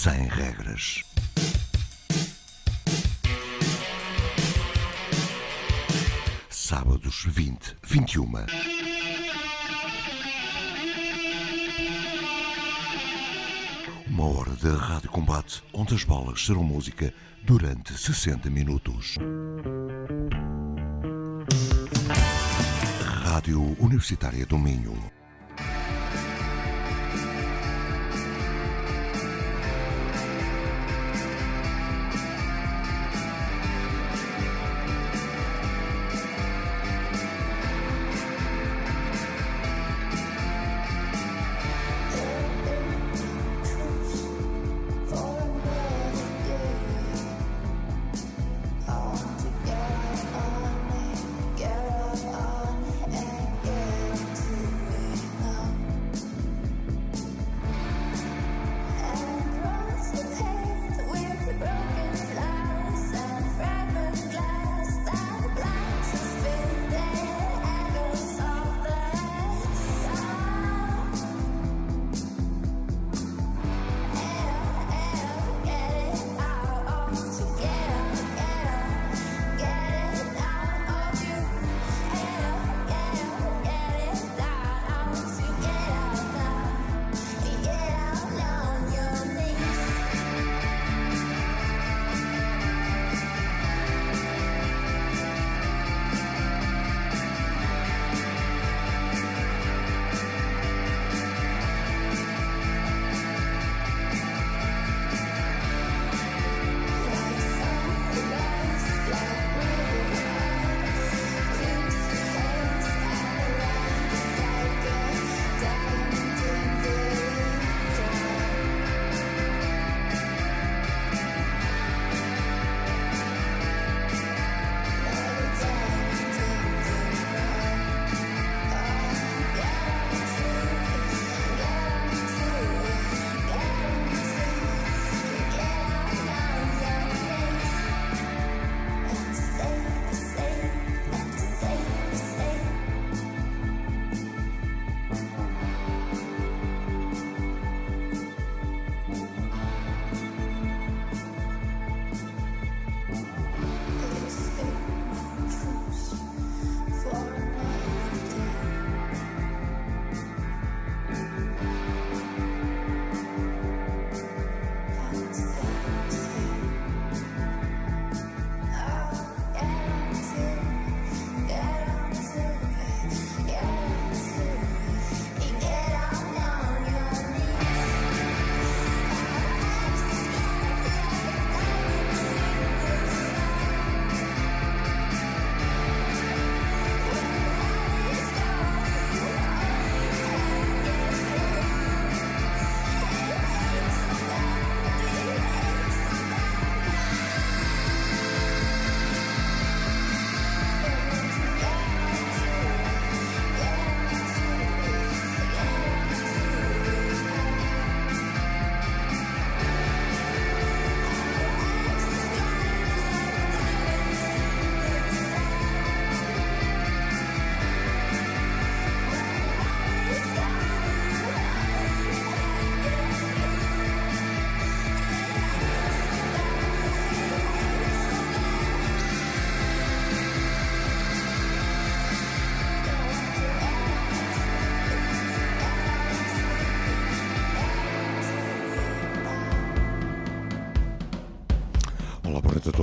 sem 0.00 0.28
regras. 0.28 1.02
Sábados 6.48 7.24
20, 7.26 7.76
21. 7.82 8.24
Uma 14.06 14.24
hora 14.24 14.52
de 14.52 14.68
rádio 14.68 15.10
combate 15.10 15.64
onde 15.72 15.96
as 15.96 16.04
bolas 16.04 16.46
serão 16.46 16.62
música 16.62 17.12
durante 17.42 17.92
60 17.98 18.48
minutos. 18.50 19.16
Rádio 23.24 23.76
Universitária 23.80 24.46
do 24.46 24.56
Minho. 24.56 25.17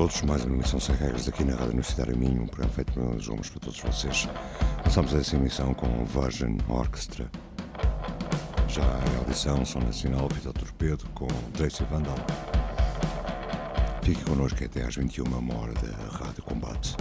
Todos, 0.05 0.21
mais 0.21 0.45
uma 0.45 0.53
emissão 0.53 0.79
sem 0.79 0.95
regras 0.95 1.27
aqui 1.27 1.43
na 1.43 1.53
Rádio 1.53 1.69
Universitária 1.69 2.15
Minho, 2.15 2.43
um 2.43 2.47
programa 2.47 2.71
feito 2.73 2.93
pelos 2.93 3.23
João 3.23 3.39
para 3.39 3.59
todos 3.59 3.79
vocês. 3.79 4.29
Começamos 4.77 5.13
essa 5.15 5.35
emissão 5.35 5.73
com 5.73 6.05
Virgin 6.05 6.57
Orchestra. 6.69 7.27
Já 8.67 8.83
em 8.83 9.17
audição, 9.17 9.65
Som 9.65 9.79
Nacional, 9.79 10.29
Vitor 10.31 10.53
Torpedo, 10.53 11.05
com 11.15 11.25
Tracy 11.53 11.83
Vandal. 11.85 12.17
Fique 14.03 14.23
connosco 14.25 14.63
até 14.63 14.83
às 14.83 14.95
21, 14.95 15.23
uma 15.23 15.59
hora 15.59 15.73
da 15.73 16.17
Rádio 16.17 16.43
Combate. 16.43 16.95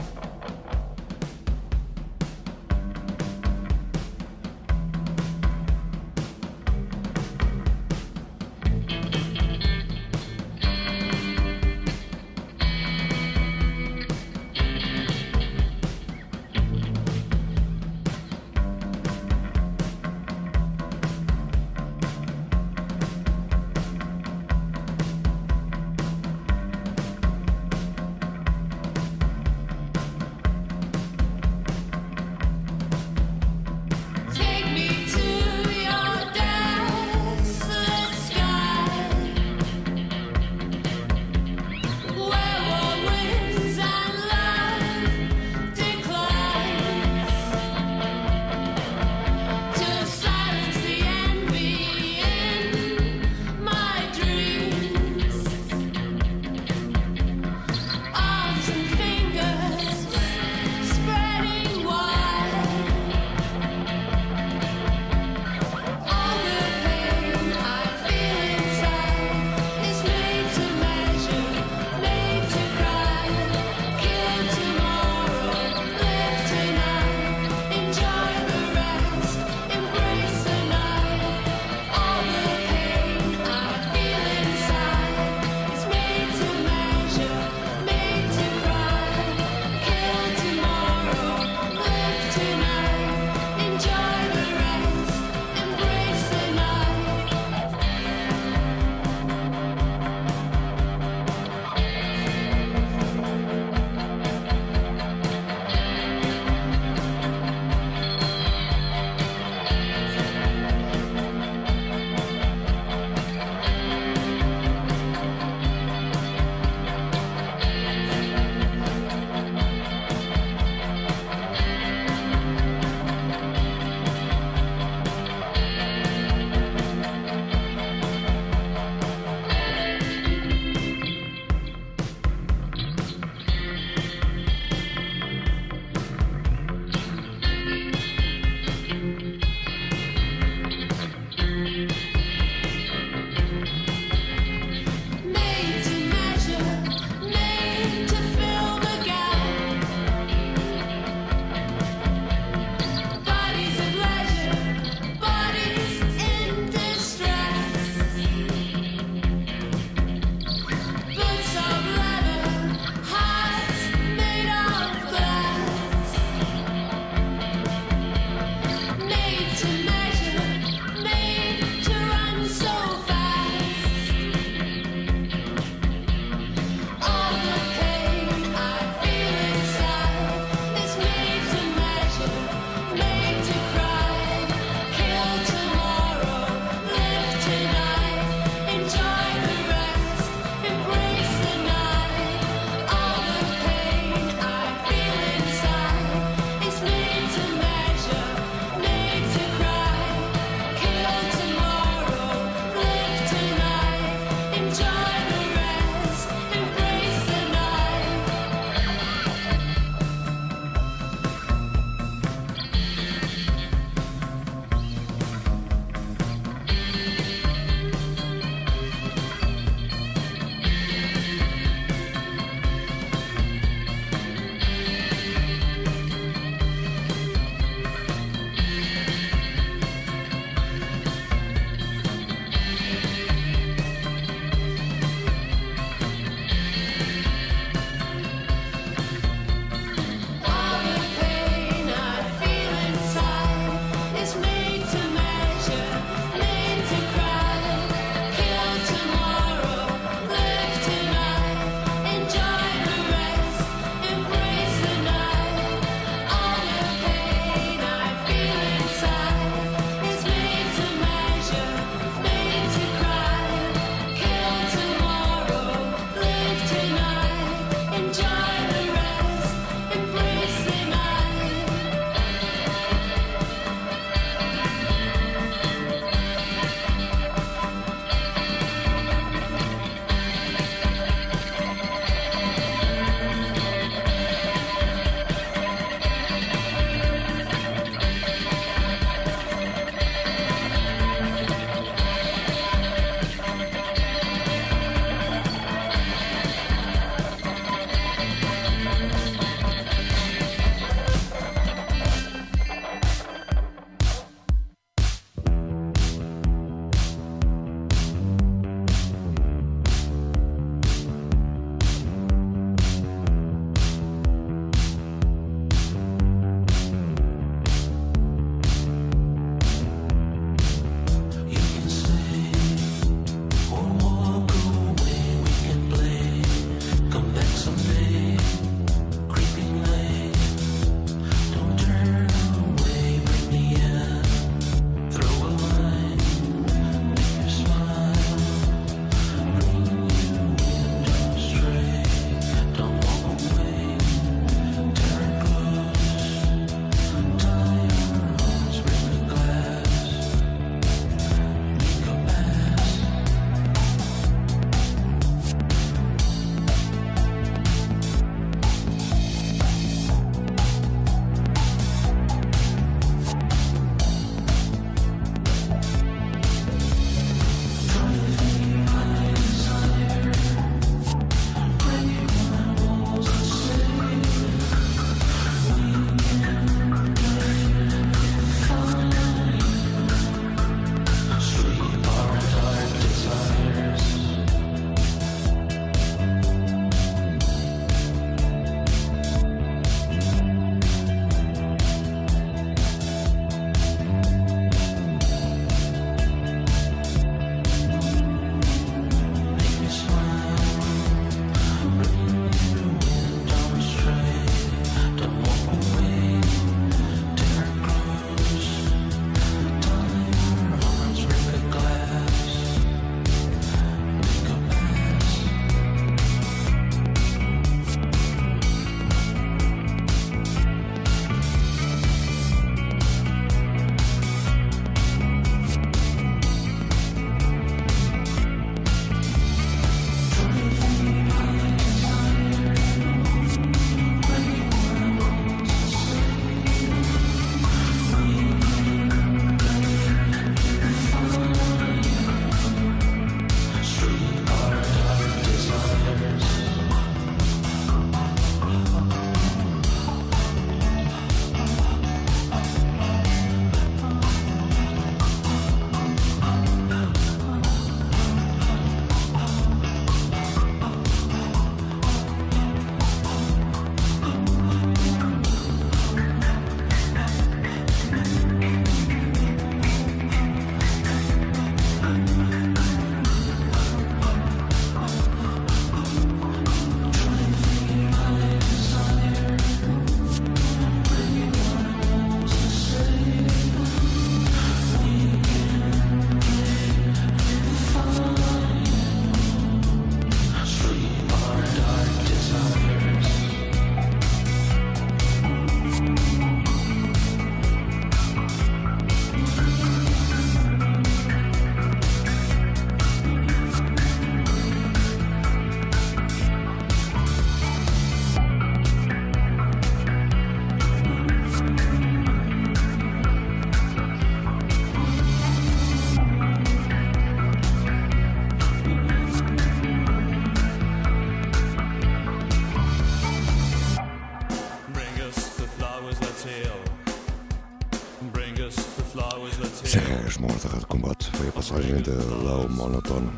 Passagem 531.65 532.03
de 532.03 532.11
Low 532.11 532.69
Monotone. 532.69 533.31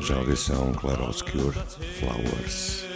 Já 0.00 0.14
a 0.14 0.18
audição 0.18 0.72
Claro 0.74 1.06
Obscure, 1.06 1.52
Flowers. 1.98 2.93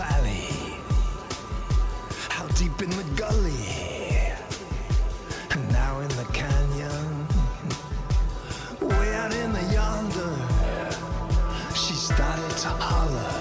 valley? 0.00 0.48
How 2.30 2.46
deep 2.60 2.80
in 2.80 2.90
the 2.90 3.04
gully? 3.20 3.66
And 5.50 5.62
now 5.72 6.00
in 6.00 6.08
the 6.20 6.26
canyon, 6.32 7.26
way 8.80 9.14
out 9.20 9.32
in 9.34 9.52
the 9.52 9.64
yonder, 9.76 10.34
she 11.74 11.92
started 11.92 12.54
to 12.64 12.70
holler. 12.88 13.40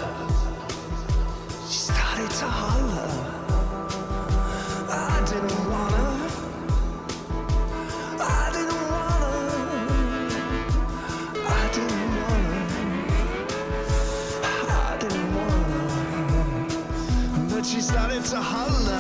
She 1.69 1.80
started 1.91 2.32
to 2.41 2.48
holler. 2.60 3.18
to 18.30 18.39
holler. 18.39 18.98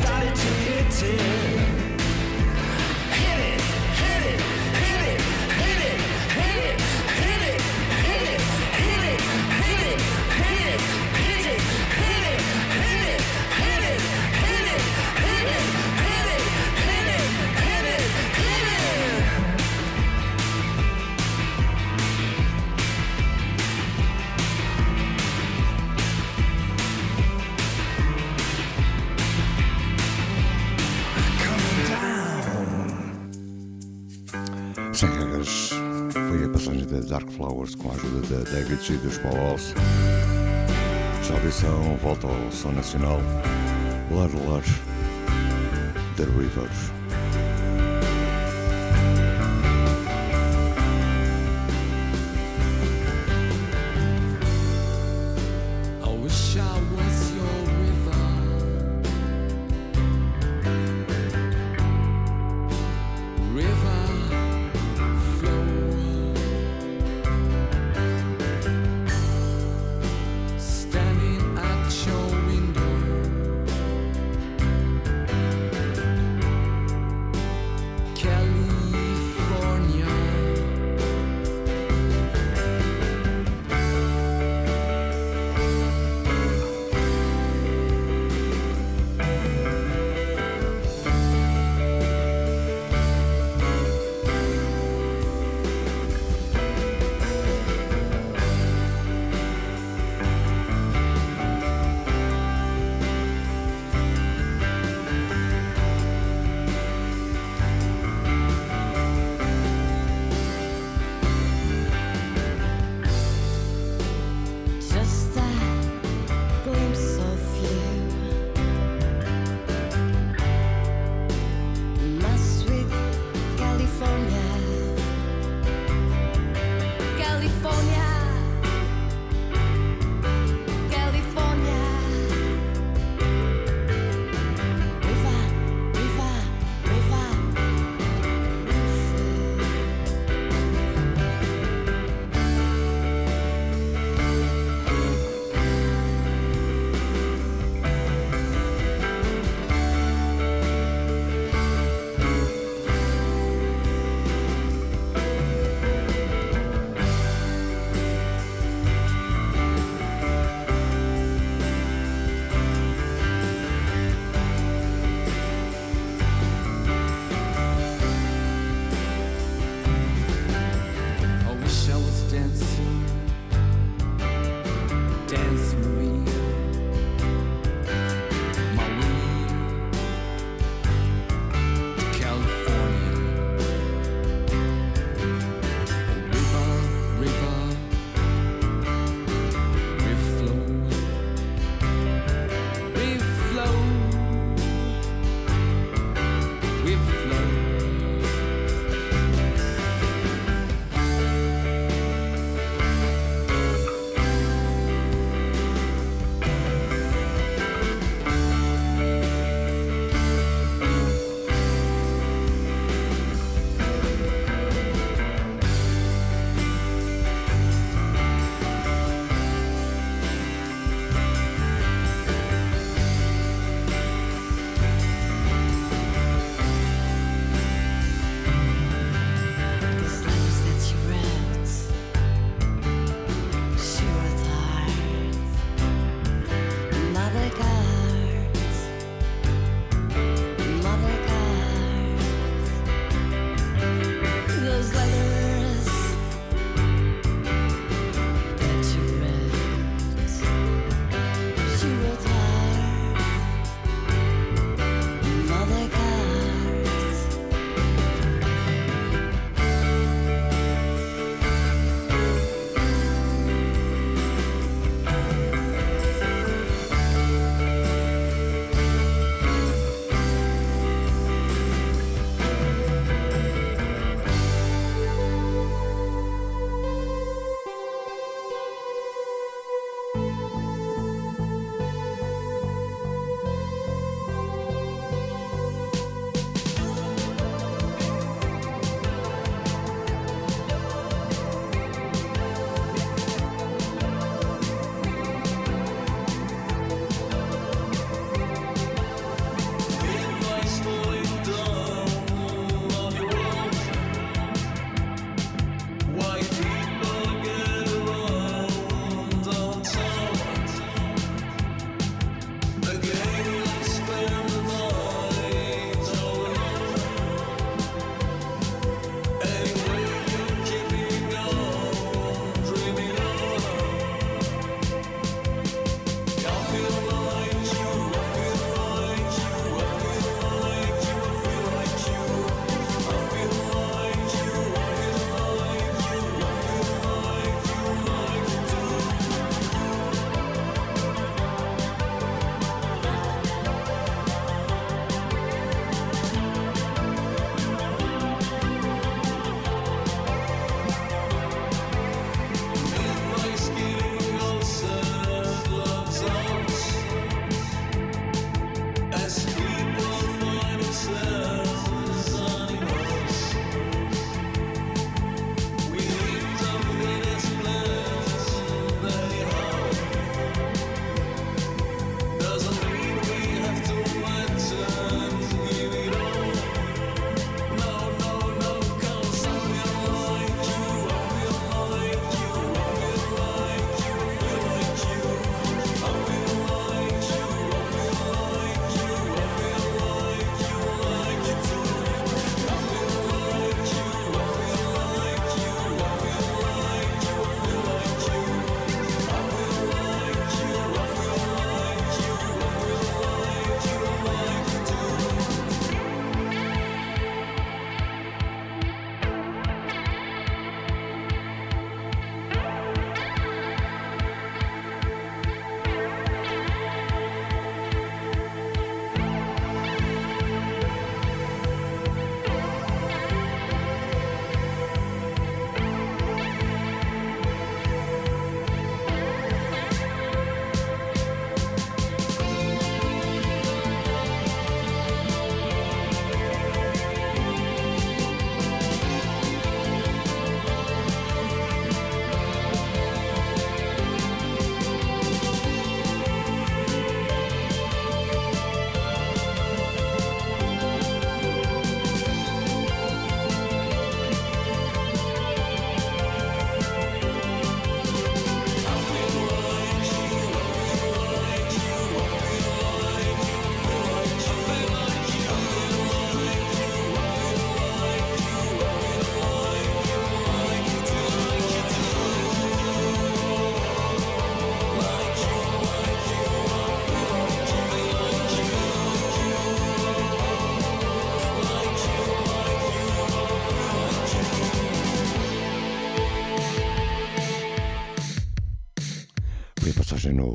started 0.00 0.34
to 0.34 0.46
hit 0.64 1.02
it. 1.02 1.59
sítios 38.90 39.18
para 39.18 39.34
o 39.34 39.50
alce. 39.50 39.72
Salvação 41.22 41.96
volta 42.02 42.26
ao 42.26 42.50
som 42.50 42.72
nacional. 42.72 43.20
Lar, 44.10 44.30
lar, 44.48 44.64
The 46.16 46.24
Rivers. 46.24 46.99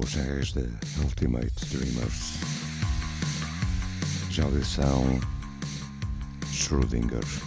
Nos 0.06 0.14
regras 0.14 0.54
de 0.54 0.64
Ultimate 1.04 1.66
Dreamers. 1.72 2.38
Já 4.30 4.44
a 4.44 4.46
audição 4.46 5.20
Schrödinger. 6.54 7.45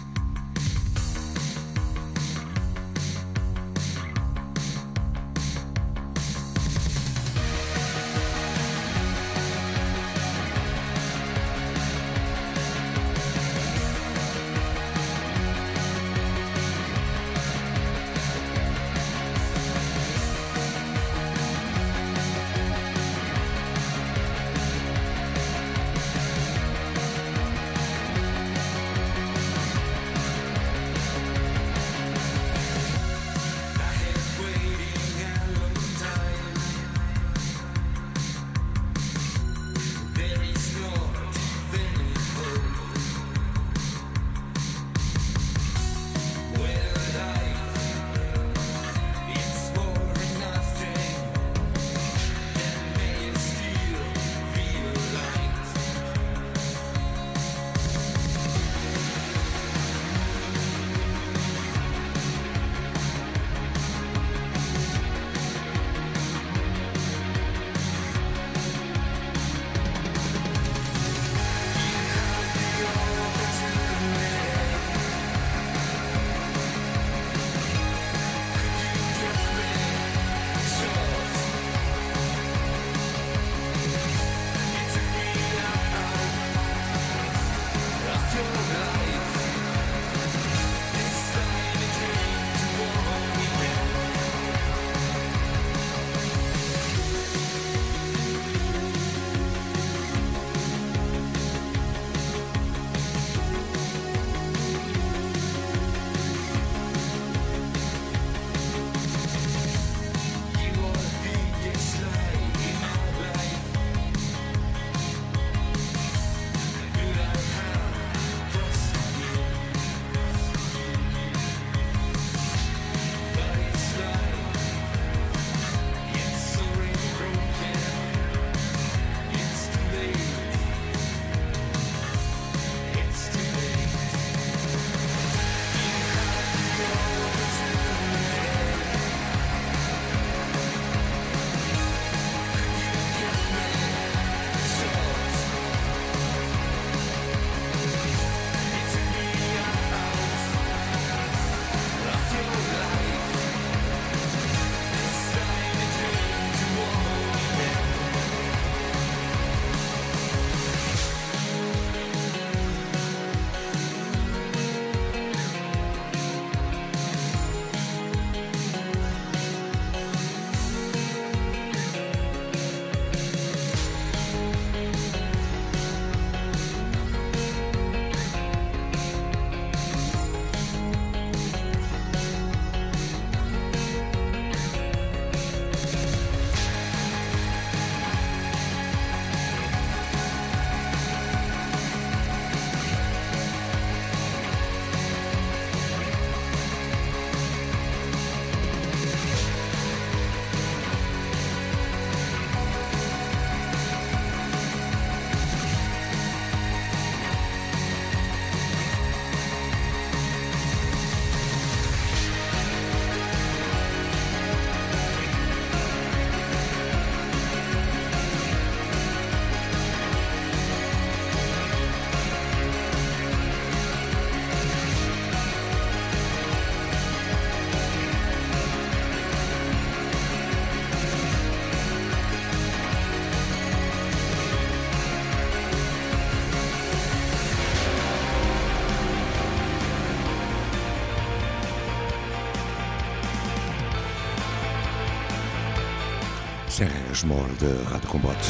Rushmore 247.19 247.51
de 247.55 247.83
Rádio 247.91 248.07
Combate. 248.07 248.47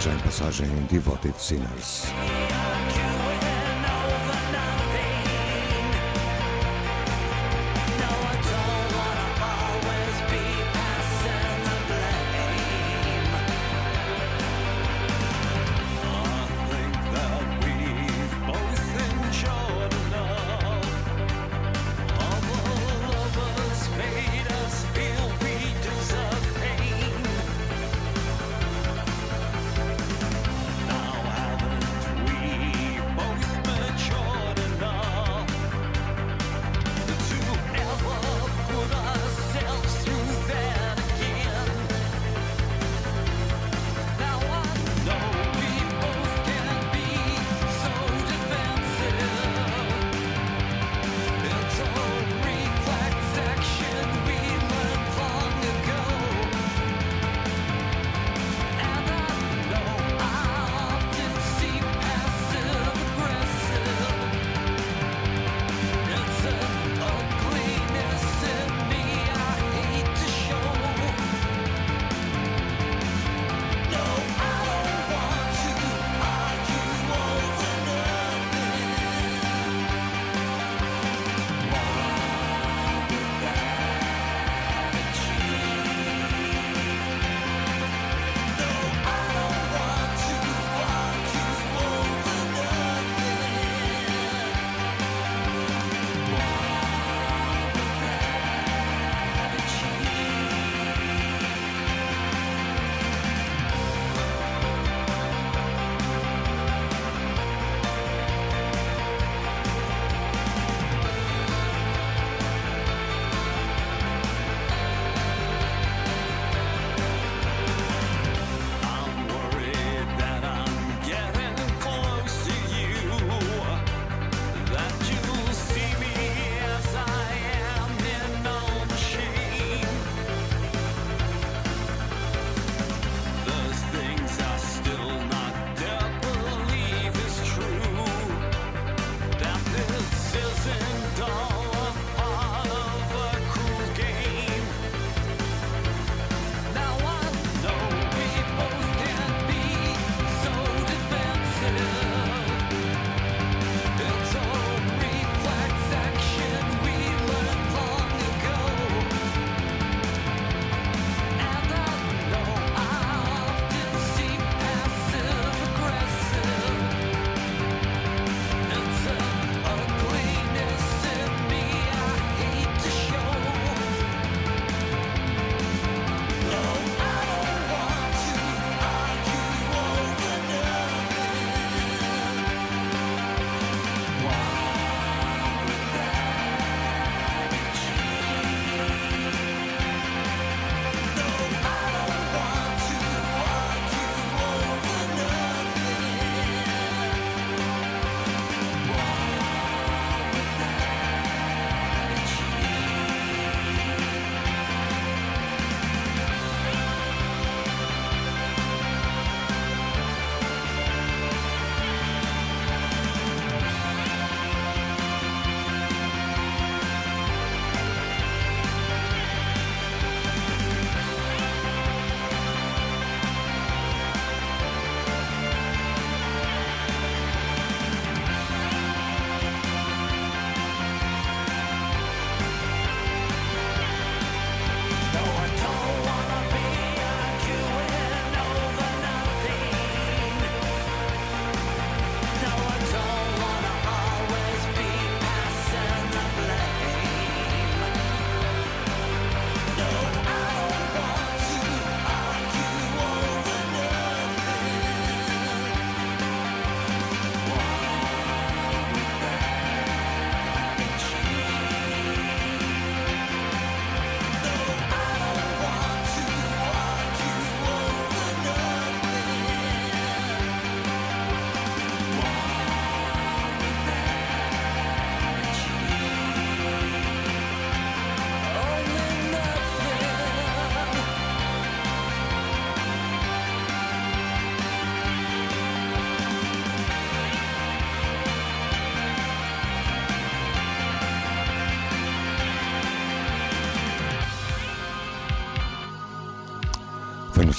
Já 0.00 0.12
em 0.12 0.18
passagem 0.18 0.68
Devoted 0.90 1.36
Sinners. 1.38 2.06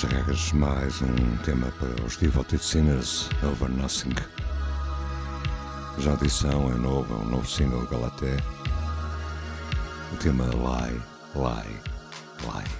das 0.02 0.12
regras, 0.12 0.52
mais 0.52 1.02
um 1.02 1.38
tema 1.43 1.72
para 1.80 2.06
os 2.06 2.18
Devoted 2.18 2.64
Sinners, 2.64 3.30
Over 3.41 3.70
Nothing. 3.70 4.14
Já 5.98 6.12
a 6.12 6.14
edição 6.14 6.72
é 6.72 6.76
nova, 6.76 7.16
é 7.16 7.18
um 7.18 7.26
novo 7.26 7.50
single 7.50 7.88
Galaté. 7.88 8.38
O 10.14 10.18
tema 10.18 10.45
é 10.45 10.50
Lie, 10.50 11.02
Lie, 11.36 11.82
Lie. 12.41 12.76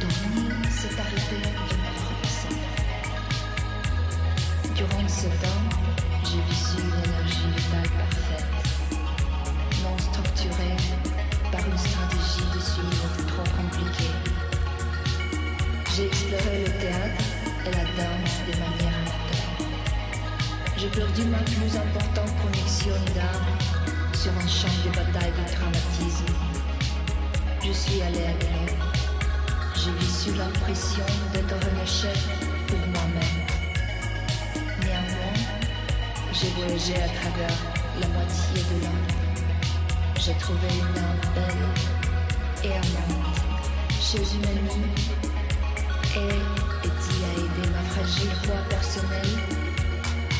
temps 0.00 0.70
s'est 0.70 1.00
arrêté 1.00 1.36
de 1.36 1.48
ma. 1.52 1.64
Durant 4.74 5.08
ce 5.08 5.26
temps, 5.26 5.64
j'ai 6.24 6.40
vécu 6.40 6.82
une 6.82 6.94
énergie 7.04 7.48
vitale 7.56 7.90
parfaite, 7.96 8.50
non 9.82 9.96
structurée 9.98 10.76
par 11.52 11.60
une 11.66 11.78
stratégie 11.78 12.46
de 12.54 12.60
suivre 12.60 13.08
trop 13.28 13.48
compliquée. 13.56 14.14
J'ai 15.94 16.06
exploré 16.06 16.64
le 16.66 16.72
théâtre 16.80 17.24
et 17.66 17.70
la 17.70 17.84
danse 17.84 18.36
de 18.48 18.54
manière 18.58 18.96
amateur. 18.98 19.48
J'ai 20.76 20.88
perdu 20.88 21.24
ma 21.26 21.38
plus 21.38 21.76
importante 21.76 22.32
connexion 22.42 22.96
d'âme 23.14 23.52
sur 24.12 24.32
un 24.32 24.48
champ 24.48 24.76
de 24.84 24.90
bataille 24.90 25.32
de 25.32 25.44
traumatisme. 25.54 26.34
Je 27.62 27.72
suis 27.72 28.02
allée 28.02 28.24
à 28.24 28.32
l'heure 28.32 28.93
j'ai 29.84 29.90
reçu 29.90 30.38
l'impression 30.38 31.04
d'être 31.32 31.54
relâché 31.66 32.08
pour 32.66 32.78
moi-même. 32.78 33.40
Néanmoins, 34.80 35.36
j'ai 36.32 36.48
voyagé 36.56 36.94
à 36.94 37.08
travers 37.08 37.58
la 38.00 38.08
moitié 38.08 38.62
de 38.70 38.82
l'homme. 38.82 39.06
J'ai 40.18 40.34
trouvé 40.34 40.68
une 40.72 40.98
âme 40.98 41.20
belle 41.34 42.70
et 42.70 42.72
amante 42.72 43.36
chez 44.00 44.22
une 44.36 44.44
amie 44.46 44.86
et 46.16 46.38
dit 46.80 47.24
à 47.24 47.32
aider 47.40 47.68
ma 47.70 47.82
fragile 47.90 48.30
foi 48.42 48.56
personnelle 48.70 49.38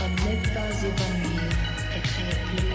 à 0.00 0.08
ne 0.08 0.54
pas 0.54 0.72
évanouir 0.86 1.52
et 1.94 2.00
créer 2.00 2.36
plus 2.46 2.73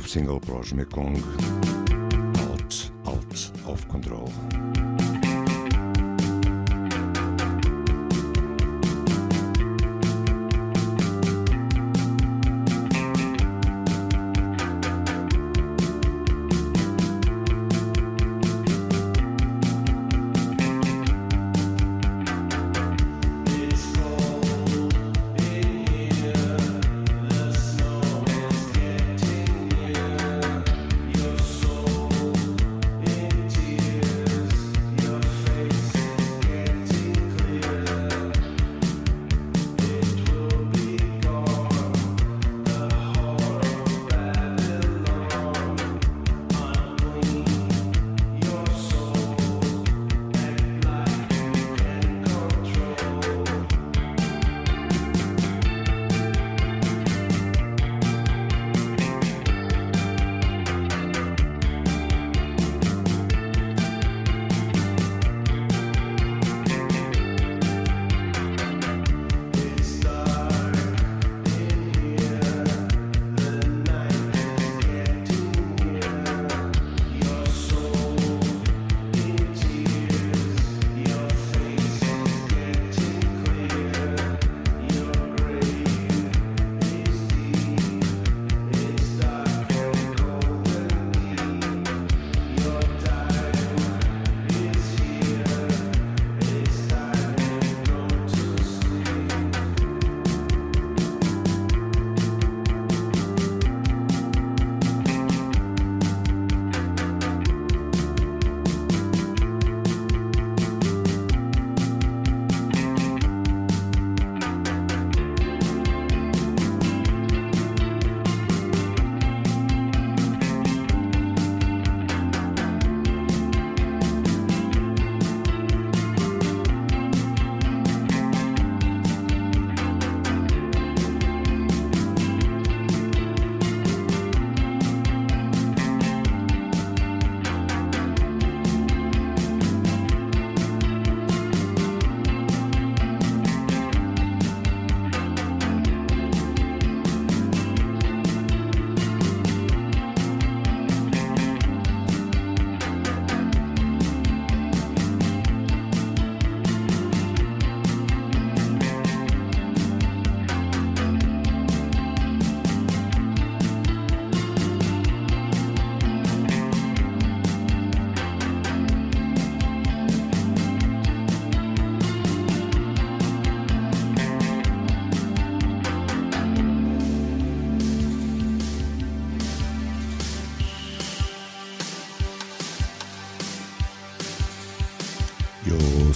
novo 0.00 0.08
single 0.08 0.40
para 0.40 0.58
os 0.58 0.72
Mekong. 0.72 1.79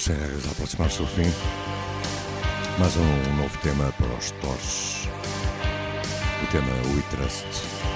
Serras 0.04 0.46
a 0.46 0.50
aproximar-se 0.50 0.98
do 0.98 1.06
fim. 1.06 1.32
Mais 2.78 2.94
um 2.94 3.36
novo 3.36 3.56
tema 3.62 3.90
para 3.92 4.14
os 4.14 4.32
Torres. 4.32 5.08
O 6.42 6.46
tema 6.52 6.70
We 6.94 7.00
Trust. 7.10 7.93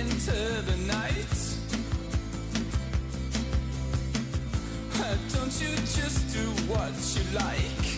into 0.00 0.32
the 0.32 0.76
night. 0.86 1.26
Uh, 4.94 5.16
don't 5.34 5.60
you 5.60 5.76
just 5.76 6.32
do 6.32 6.44
what 6.72 6.94
you 7.14 7.38
like? 7.38 7.89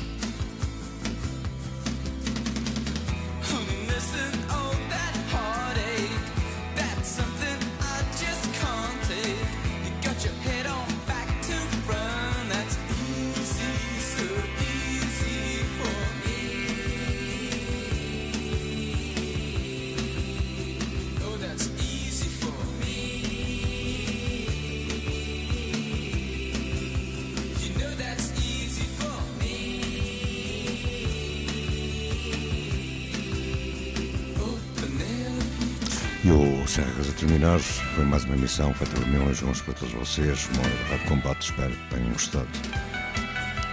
na 38.32 38.38
missão 38.38 38.72
Feita 38.72 38.94
por 38.98 39.06
mim, 39.06 39.34
João, 39.34 39.52
para 39.52 39.74
todos 39.74 39.92
vocês. 39.92 40.48
Uma 40.54 40.62
hora 40.62 40.98
de 40.98 41.04
combate, 41.06 41.50
espero 41.50 41.70
que 41.70 41.94
tenham 41.94 42.12
gostado. 42.12 42.48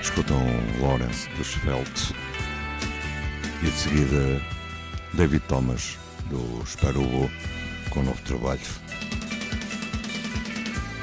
Escutam 0.01 0.37
Lawrence 0.81 1.29
dos 1.37 1.53
Felt 1.55 2.11
e 3.61 3.65
de 3.65 3.71
seguida 3.71 4.41
David 5.13 5.43
Thomas 5.47 5.97
do 6.29 6.61
Esperubo 6.63 7.29
com 7.89 8.01
um 8.01 8.03
novo 8.03 8.21
trabalho. 8.23 8.59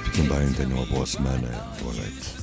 Fiquem 0.05 0.29
bem, 0.29 0.53
tenham 0.53 0.77
uma 0.77 0.87
boa 0.87 1.07
semana, 1.07 1.49
boa 1.81 1.95
noite. 1.95 2.36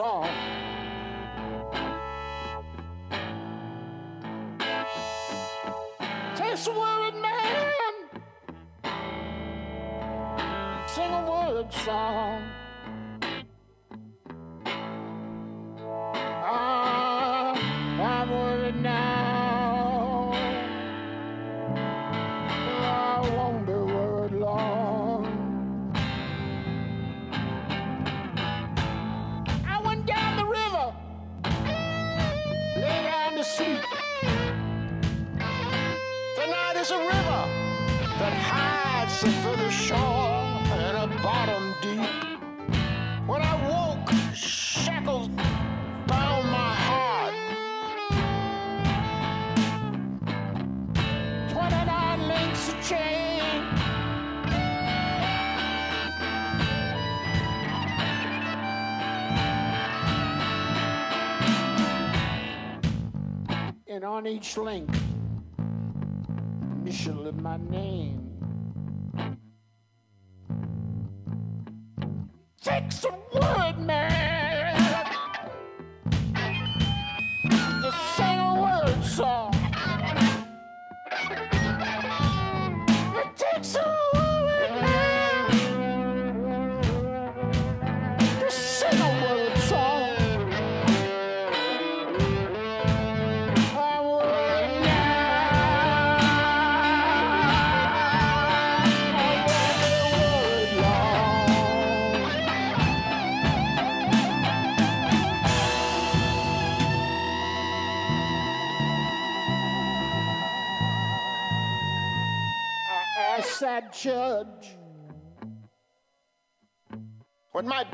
song. 0.00 0.59
on 64.20 64.26
each 64.26 64.58
link. 64.58 64.86
Michel 66.84 67.26
in 67.28 67.42
my 67.42 67.56
name. 67.56 68.20
Take 72.60 72.92
some 72.92 73.19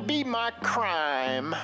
be 0.07 0.23
my 0.23 0.51
crime. 0.63 1.55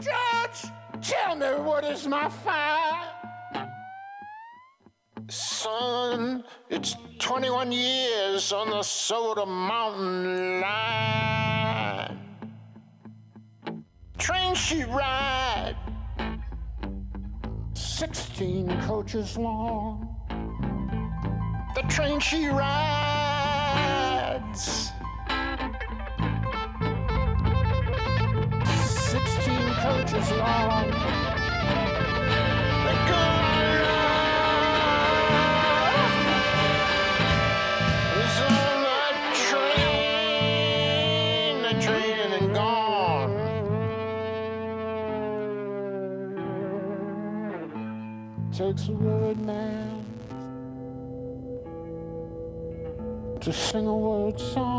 Judge, 0.00 0.70
tell 1.02 1.36
me 1.36 1.46
what 1.62 1.84
is 1.84 2.06
my 2.06 2.30
fine? 2.30 3.08
Son, 5.28 6.44
it's 6.70 6.96
21 7.18 7.72
years 7.72 8.52
on 8.52 8.70
the 8.70 8.82
Soda 8.82 9.44
Mountain 9.44 10.60
line. 10.60 12.18
Train 14.18 14.54
she 14.54 14.84
ride, 14.84 15.76
16 17.74 18.80
coaches 18.82 19.36
long. 19.36 20.08
The 21.74 21.82
train 21.82 22.20
she 22.20 22.46
rides. 22.46 23.26
coach 29.86 30.12
is 30.14 30.30
long. 30.32 30.90
The 32.86 32.94
on 38.96 39.14
train, 39.46 40.42
the 41.66 41.74
train 41.86 42.28
and 42.38 42.48
gone. 42.52 43.34
Takes 48.52 48.88
a 48.88 48.90
word 48.92 49.38
man 49.38 50.04
to 53.40 53.52
sing 53.52 53.86
a 53.86 53.96
word 53.96 54.40
song. 54.40 54.75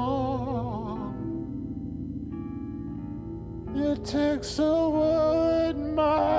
Takes 4.07 4.57
a 4.59 4.89
word 4.89 5.75
man 5.75 6.36